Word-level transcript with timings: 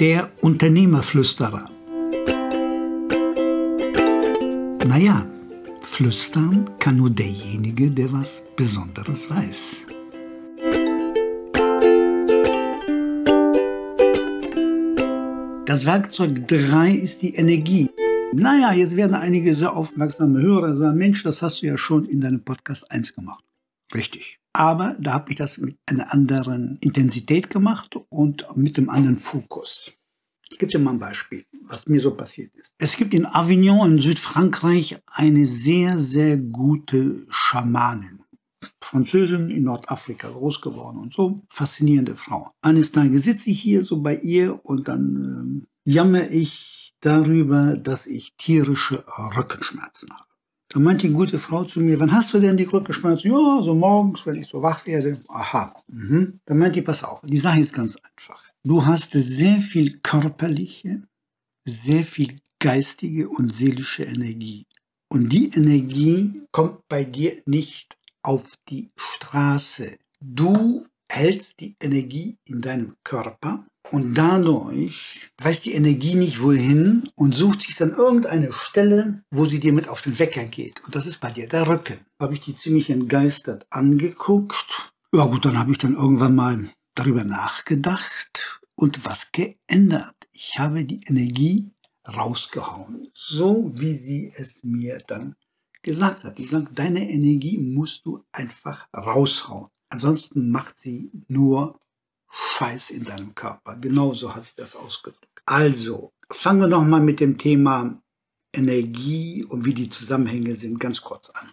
Der 0.00 0.28
Unternehmerflüsterer. 0.40 1.70
Naja, 4.88 5.24
flüstern 5.82 6.68
kann 6.80 6.96
nur 6.96 7.10
derjenige, 7.10 7.92
der 7.92 8.12
was 8.12 8.42
Besonderes 8.56 9.30
weiß. 9.30 9.86
Das 15.64 15.86
Werkzeug 15.86 16.48
3 16.48 16.90
ist 16.90 17.22
die 17.22 17.36
Energie. 17.36 17.88
Naja, 18.32 18.72
jetzt 18.72 18.96
werden 18.96 19.14
einige 19.14 19.54
sehr 19.54 19.76
aufmerksame 19.76 20.42
Hörer 20.42 20.74
sagen, 20.74 20.98
Mensch, 20.98 21.22
das 21.22 21.40
hast 21.40 21.62
du 21.62 21.66
ja 21.66 21.78
schon 21.78 22.04
in 22.06 22.20
deinem 22.20 22.42
Podcast 22.42 22.90
1 22.90 23.14
gemacht. 23.14 23.44
Richtig. 23.94 24.40
Aber 24.56 24.96
da 25.00 25.14
habe 25.14 25.32
ich 25.32 25.36
das 25.36 25.58
mit 25.58 25.76
einer 25.84 26.12
anderen 26.12 26.78
Intensität 26.80 27.50
gemacht 27.50 27.96
und 28.08 28.46
mit 28.54 28.78
einem 28.78 28.88
anderen 28.88 29.16
Fokus. 29.16 29.92
Ich 30.50 30.58
gebe 30.58 30.70
dir 30.70 30.78
mal 30.78 30.92
ein 30.92 31.00
Beispiel, 31.00 31.44
was 31.62 31.88
mir 31.88 32.00
so 32.00 32.14
passiert 32.14 32.54
ist. 32.54 32.72
Es 32.78 32.96
gibt 32.96 33.14
in 33.14 33.26
Avignon 33.26 33.90
in 33.90 33.98
Südfrankreich 33.98 35.00
eine 35.06 35.46
sehr, 35.46 35.98
sehr 35.98 36.36
gute 36.36 37.26
Schamanin. 37.30 38.20
Französin 38.80 39.50
in 39.50 39.64
Nordafrika 39.64 40.28
groß 40.28 40.60
geworden 40.60 40.98
und 40.98 41.12
so. 41.12 41.42
Faszinierende 41.48 42.14
Frau. 42.14 42.48
Eines 42.62 42.92
Tages 42.92 43.24
sitze 43.24 43.50
ich 43.50 43.60
hier 43.60 43.82
so 43.82 44.02
bei 44.02 44.16
ihr 44.16 44.64
und 44.64 44.86
dann 44.86 45.66
äh, 45.84 45.90
jammer 45.90 46.30
ich 46.30 46.94
darüber, 47.00 47.76
dass 47.76 48.06
ich 48.06 48.36
tierische 48.36 49.04
Rückenschmerzen 49.36 50.10
habe. 50.12 50.33
Da 50.68 50.80
meinte 50.80 51.06
die 51.06 51.12
gute 51.12 51.38
Frau 51.38 51.64
zu 51.64 51.80
mir, 51.80 52.00
wann 52.00 52.12
hast 52.12 52.32
du 52.34 52.40
denn 52.40 52.56
die 52.56 52.64
Rückenschmerzen? 52.64 53.30
Ja, 53.30 53.62
so 53.62 53.74
morgens, 53.74 54.26
wenn 54.26 54.36
ich 54.36 54.48
so 54.48 54.62
wach 54.62 54.86
werde. 54.86 55.20
Aha. 55.28 55.74
Mhm. 55.88 56.40
Dann 56.46 56.58
meinte 56.58 56.80
die, 56.80 56.82
pass 56.82 57.04
auf, 57.04 57.20
die 57.22 57.38
Sache 57.38 57.60
ist 57.60 57.72
ganz 57.72 57.96
einfach. 57.96 58.42
Du 58.64 58.84
hast 58.84 59.12
sehr 59.12 59.60
viel 59.60 59.98
körperliche, 59.98 61.02
sehr 61.64 62.04
viel 62.04 62.38
geistige 62.58 63.28
und 63.28 63.54
seelische 63.54 64.04
Energie. 64.04 64.66
Und 65.08 65.32
die 65.32 65.50
Energie 65.54 66.42
kommt 66.50 66.88
bei 66.88 67.04
dir 67.04 67.42
nicht 67.46 67.96
auf 68.22 68.54
die 68.68 68.90
Straße. 68.96 69.98
Du 70.20 70.84
hältst 71.14 71.60
die 71.60 71.76
Energie 71.80 72.38
in 72.44 72.60
deinem 72.60 72.96
Körper 73.04 73.64
und 73.90 74.14
dadurch 74.14 75.30
weiß 75.40 75.60
die 75.62 75.74
Energie 75.74 76.16
nicht 76.16 76.42
wohin 76.42 77.08
und 77.14 77.34
sucht 77.36 77.62
sich 77.62 77.76
dann 77.76 77.92
irgendeine 77.92 78.52
Stelle, 78.52 79.22
wo 79.30 79.44
sie 79.44 79.60
dir 79.60 79.72
mit 79.72 79.88
auf 79.88 80.02
den 80.02 80.18
Wecker 80.18 80.44
geht. 80.44 80.82
Und 80.84 80.94
das 80.96 81.06
ist 81.06 81.18
bei 81.20 81.30
dir 81.30 81.48
der 81.48 81.68
Rücken. 81.68 82.00
Habe 82.20 82.34
ich 82.34 82.40
die 82.40 82.56
ziemlich 82.56 82.90
entgeistert 82.90 83.66
angeguckt. 83.70 84.92
Ja 85.12 85.26
gut, 85.26 85.44
dann 85.44 85.58
habe 85.58 85.70
ich 85.70 85.78
dann 85.78 85.94
irgendwann 85.94 86.34
mal 86.34 86.70
darüber 86.94 87.22
nachgedacht 87.22 88.60
und 88.74 89.04
was 89.04 89.30
geändert. 89.30 90.16
Ich 90.32 90.58
habe 90.58 90.84
die 90.84 91.00
Energie 91.06 91.70
rausgehauen, 92.08 93.08
so 93.14 93.70
wie 93.74 93.94
sie 93.94 94.32
es 94.34 94.64
mir 94.64 94.98
dann 95.06 95.36
gesagt 95.82 96.24
hat. 96.24 96.38
Die 96.38 96.46
sagt, 96.46 96.76
deine 96.76 97.08
Energie 97.08 97.58
musst 97.58 98.04
du 98.04 98.24
einfach 98.32 98.88
raushauen. 98.92 99.68
Ansonsten 99.94 100.50
macht 100.50 100.80
sie 100.80 101.12
nur 101.28 101.78
Scheiß 102.28 102.90
in 102.90 103.04
deinem 103.04 103.36
Körper. 103.36 103.76
Genauso 103.76 104.34
hat 104.34 104.42
sie 104.44 104.54
das 104.56 104.74
ausgedrückt. 104.74 105.40
Also, 105.46 106.12
fangen 106.32 106.62
wir 106.62 106.66
nochmal 106.66 107.00
mit 107.00 107.20
dem 107.20 107.38
Thema 107.38 108.02
Energie 108.52 109.44
und 109.44 109.64
wie 109.64 109.72
die 109.72 109.90
Zusammenhänge 109.90 110.56
sind 110.56 110.80
ganz 110.80 111.00
kurz 111.00 111.30
an. 111.30 111.48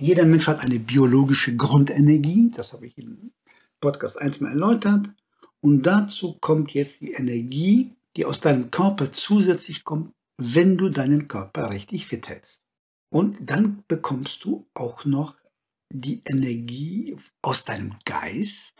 Jeder 0.00 0.24
Mensch 0.24 0.46
hat 0.46 0.60
eine 0.60 0.78
biologische 0.78 1.54
Grundenergie, 1.54 2.50
das 2.50 2.72
habe 2.72 2.86
ich 2.86 2.96
im 2.96 3.32
Podcast 3.78 4.18
1 4.18 4.40
mal 4.40 4.52
erläutert. 4.52 5.12
Und 5.60 5.82
dazu 5.82 6.38
kommt 6.40 6.72
jetzt 6.72 7.02
die 7.02 7.12
Energie, 7.12 7.94
die 8.16 8.24
aus 8.24 8.40
deinem 8.40 8.70
Körper 8.70 9.12
zusätzlich 9.12 9.84
kommt, 9.84 10.14
wenn 10.38 10.78
du 10.78 10.88
deinen 10.88 11.28
Körper 11.28 11.70
richtig 11.70 12.06
fit 12.06 12.26
hältst. 12.26 12.62
Und 13.10 13.36
dann 13.42 13.84
bekommst 13.86 14.46
du 14.46 14.66
auch 14.72 15.04
noch 15.04 15.39
die 15.92 16.22
Energie 16.24 17.16
aus 17.42 17.64
deinem 17.64 17.96
Geist, 18.04 18.74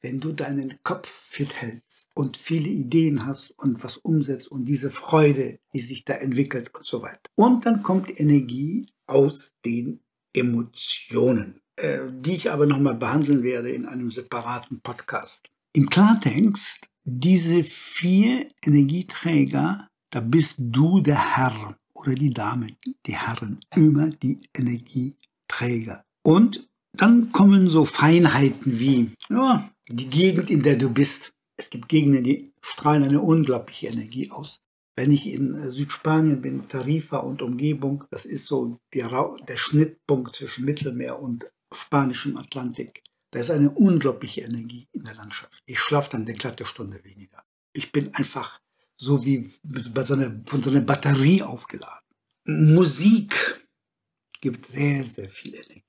wenn 0.00 0.20
du 0.20 0.32
deinen 0.32 0.78
Kopf 0.82 1.08
fit 1.08 1.60
hältst 1.60 2.08
und 2.14 2.36
viele 2.36 2.68
Ideen 2.68 3.26
hast 3.26 3.50
und 3.58 3.82
was 3.82 3.96
umsetzt 3.96 4.48
und 4.48 4.64
diese 4.64 4.90
Freude, 4.90 5.58
die 5.72 5.80
sich 5.80 6.04
da 6.04 6.14
entwickelt 6.14 6.74
und 6.74 6.84
so 6.84 7.02
weiter. 7.02 7.30
Und 7.34 7.66
dann 7.66 7.82
kommt 7.82 8.18
Energie 8.20 8.86
aus 9.06 9.52
den 9.64 10.00
Emotionen, 10.32 11.60
äh, 11.76 12.00
die 12.10 12.34
ich 12.34 12.50
aber 12.50 12.66
nochmal 12.66 12.94
behandeln 12.94 13.42
werde 13.42 13.70
in 13.70 13.86
einem 13.86 14.10
separaten 14.10 14.80
Podcast. 14.80 15.50
Im 15.72 15.90
Klartext, 15.90 16.88
diese 17.04 17.64
vier 17.64 18.48
Energieträger, 18.62 19.88
da 20.10 20.20
bist 20.20 20.56
du 20.58 21.00
der 21.00 21.36
Herr 21.36 21.76
oder 21.94 22.14
die 22.14 22.30
Dame, 22.30 22.76
die 23.06 23.16
Herren, 23.16 23.60
immer 23.74 24.08
die 24.08 24.38
Energieträger. 24.54 26.05
Und 26.26 26.68
dann 26.92 27.30
kommen 27.30 27.70
so 27.70 27.84
Feinheiten 27.84 28.80
wie 28.80 29.12
ja, 29.30 29.70
die 29.88 30.08
Gegend, 30.08 30.50
in 30.50 30.64
der 30.64 30.74
du 30.74 30.90
bist. 30.90 31.32
Es 31.56 31.70
gibt 31.70 31.88
Gegenden, 31.88 32.24
die 32.24 32.52
strahlen 32.60 33.04
eine 33.04 33.20
unglaubliche 33.20 33.86
Energie 33.86 34.32
aus. 34.32 34.60
Wenn 34.96 35.12
ich 35.12 35.28
in 35.28 35.54
äh, 35.54 35.70
Südspanien 35.70 36.42
bin, 36.42 36.66
Tarifa 36.66 37.18
und 37.18 37.42
Umgebung, 37.42 38.02
das 38.10 38.24
ist 38.24 38.46
so 38.46 38.76
der, 38.92 39.36
der 39.46 39.56
Schnittpunkt 39.56 40.34
zwischen 40.34 40.64
Mittelmeer 40.64 41.20
und 41.20 41.46
spanischem 41.72 42.36
Atlantik. 42.38 43.04
Da 43.30 43.38
ist 43.38 43.52
eine 43.52 43.70
unglaubliche 43.70 44.40
Energie 44.40 44.88
in 44.90 45.04
der 45.04 45.14
Landschaft. 45.14 45.62
Ich 45.64 45.78
schlafe 45.78 46.10
dann 46.10 46.22
eine 46.22 46.34
glatte 46.34 46.66
Stunde 46.66 47.04
weniger. 47.04 47.44
Ich 47.72 47.92
bin 47.92 48.12
einfach 48.16 48.58
so 48.96 49.24
wie 49.24 49.48
bei 49.62 50.02
so 50.02 50.14
einer, 50.14 50.42
von 50.46 50.60
so 50.60 50.70
einer 50.70 50.80
Batterie 50.80 51.42
aufgeladen. 51.42 52.08
Musik 52.46 53.64
gibt 54.40 54.66
sehr, 54.66 55.04
sehr 55.04 55.30
viel 55.30 55.54
Energie. 55.54 55.85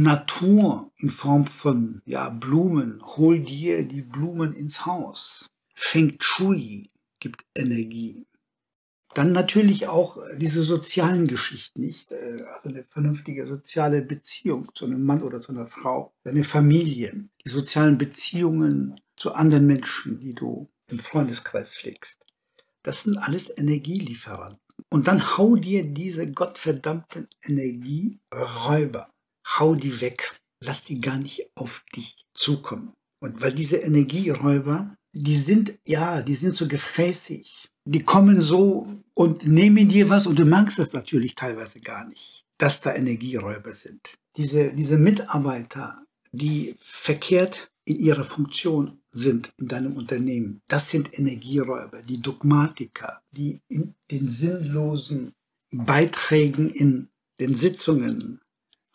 Natur 0.00 0.90
in 0.96 1.10
Form 1.10 1.46
von 1.46 2.02
ja, 2.06 2.30
Blumen, 2.30 3.02
hol 3.16 3.40
dir 3.40 3.86
die 3.86 4.02
Blumen 4.02 4.52
ins 4.52 4.86
Haus. 4.86 5.50
Feng 5.74 6.16
Shui 6.20 6.90
gibt 7.18 7.44
Energie. 7.54 8.26
Dann 9.14 9.32
natürlich 9.32 9.88
auch 9.88 10.18
diese 10.38 10.62
sozialen 10.62 11.26
Geschichten, 11.26 11.82
nicht? 11.82 12.10
Äh, 12.12 12.44
also 12.54 12.70
eine 12.70 12.84
vernünftige 12.84 13.46
soziale 13.46 14.02
Beziehung 14.02 14.70
zu 14.74 14.86
einem 14.86 15.04
Mann 15.04 15.22
oder 15.22 15.40
zu 15.40 15.52
einer 15.52 15.66
Frau, 15.66 16.14
deine 16.24 16.44
Familie, 16.44 17.28
die 17.44 17.50
sozialen 17.50 17.98
Beziehungen 17.98 18.98
zu 19.16 19.34
anderen 19.34 19.66
Menschen, 19.66 20.18
die 20.20 20.34
du 20.34 20.70
im 20.88 20.98
Freundeskreis 20.98 21.74
pflegst. 21.74 22.24
Das 22.82 23.02
sind 23.02 23.18
alles 23.18 23.56
Energielieferanten. 23.56 24.58
Und 24.88 25.08
dann 25.08 25.36
hau 25.36 25.56
dir 25.56 25.86
diese 25.86 26.30
gottverdammten 26.30 27.28
Energieräuber, 27.42 29.08
hau 29.58 29.74
die 29.74 30.00
weg. 30.00 30.38
Lass 30.64 30.84
die 30.84 31.00
gar 31.00 31.18
nicht 31.18 31.50
auf 31.54 31.84
dich 31.94 32.16
zukommen. 32.34 32.92
Und 33.20 33.40
weil 33.40 33.52
diese 33.52 33.78
Energieräuber, 33.78 34.96
die 35.12 35.36
sind, 35.36 35.78
ja, 35.86 36.22
die 36.22 36.34
sind 36.34 36.56
so 36.56 36.68
gefräßig. 36.68 37.68
Die 37.84 38.02
kommen 38.02 38.40
so 38.40 38.86
und 39.14 39.46
nehmen 39.46 39.88
dir 39.88 40.08
was 40.08 40.26
und 40.26 40.38
du 40.38 40.44
magst 40.44 40.78
es 40.78 40.92
natürlich 40.92 41.34
teilweise 41.34 41.80
gar 41.80 42.08
nicht, 42.08 42.44
dass 42.58 42.80
da 42.80 42.94
Energieräuber 42.94 43.74
sind. 43.74 44.14
Diese, 44.36 44.72
diese 44.72 44.98
Mitarbeiter, 44.98 46.04
die 46.30 46.76
verkehrt 46.78 47.72
in 47.84 47.98
ihrer 47.98 48.24
Funktion 48.24 49.00
sind 49.10 49.52
in 49.58 49.68
deinem 49.68 49.96
Unternehmen. 49.96 50.62
Das 50.68 50.88
sind 50.88 51.18
Energieräuber, 51.18 52.02
die 52.02 52.22
Dogmatiker, 52.22 53.20
die 53.32 53.60
in 53.68 53.94
den 54.10 54.28
sinnlosen 54.28 55.32
Beiträgen 55.72 56.70
in 56.70 57.08
den 57.40 57.54
Sitzungen 57.54 58.40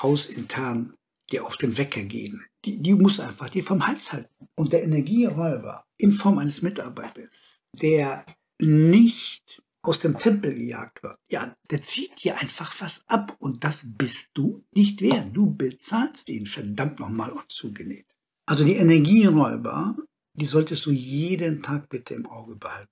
hausintern 0.00 0.94
dir 1.30 1.46
auf 1.46 1.56
den 1.56 1.78
Wecker 1.78 2.02
gehen. 2.02 2.44
Die, 2.64 2.80
die 2.80 2.94
muss 2.94 3.20
einfach 3.20 3.48
die 3.48 3.62
vom 3.62 3.86
Hals 3.86 4.12
halten. 4.12 4.48
Und 4.54 4.72
der 4.72 4.84
Energieräuber 4.84 5.84
in 5.96 6.12
Form 6.12 6.38
eines 6.38 6.62
Mitarbeiters, 6.62 7.60
der 7.72 8.24
nicht 8.60 9.62
aus 9.82 9.98
dem 9.98 10.16
Tempel 10.16 10.54
gejagt 10.54 11.02
wird, 11.02 11.18
ja, 11.28 11.56
der 11.70 11.82
zieht 11.82 12.22
dir 12.22 12.38
einfach 12.38 12.74
was 12.80 13.02
ab 13.08 13.36
und 13.40 13.64
das 13.64 13.82
bist 13.84 14.30
du 14.34 14.64
nicht 14.72 15.00
wert. 15.00 15.28
Du 15.32 15.54
bezahlst 15.54 16.28
ihn 16.28 16.46
verdammt 16.46 17.00
nochmal 17.00 17.32
unzugenäht. 17.32 18.06
Also 18.46 18.64
die 18.64 18.76
Energieräuber, 18.76 19.96
die 20.34 20.46
solltest 20.46 20.86
du 20.86 20.92
jeden 20.92 21.62
Tag 21.62 21.88
bitte 21.88 22.14
im 22.14 22.26
Auge 22.26 22.54
behalten. 22.54 22.88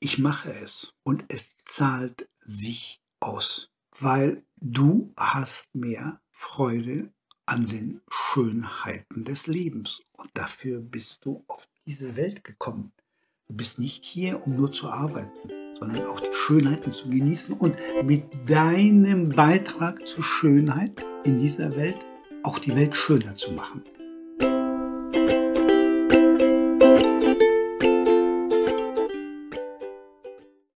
Ich 0.00 0.18
mache 0.18 0.52
es 0.52 0.92
und 1.02 1.24
es 1.28 1.56
zahlt 1.64 2.28
sich 2.44 3.00
aus, 3.20 3.70
weil 4.02 4.42
du 4.56 5.12
hast 5.16 5.74
mehr 5.74 6.20
Freude 6.30 7.12
an 7.46 7.66
den 7.66 8.00
Schönheiten 8.10 9.24
des 9.24 9.46
Lebens 9.46 10.02
und 10.12 10.30
dafür 10.34 10.80
bist 10.80 11.24
du 11.24 11.44
auf 11.46 11.68
diese 11.86 12.16
Welt 12.16 12.44
gekommen. 12.44 12.92
Du 13.48 13.54
bist 13.54 13.78
nicht 13.78 14.04
hier, 14.04 14.44
um 14.44 14.56
nur 14.56 14.72
zu 14.72 14.90
arbeiten, 14.90 15.50
sondern 15.78 16.06
auch 16.06 16.20
die 16.20 16.32
Schönheiten 16.32 16.90
zu 16.90 17.08
genießen 17.08 17.56
und 17.56 17.76
mit 18.04 18.24
deinem 18.50 19.28
Beitrag 19.28 20.06
zur 20.06 20.24
Schönheit 20.24 21.04
in 21.24 21.38
dieser 21.38 21.76
Welt 21.76 22.04
auch 22.42 22.58
die 22.58 22.74
Welt 22.74 22.96
schöner 22.96 23.34
zu 23.36 23.52
machen. 23.52 23.84